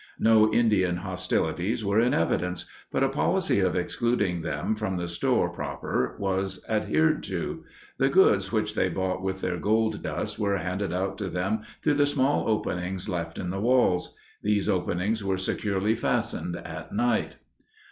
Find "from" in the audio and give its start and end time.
4.75-4.97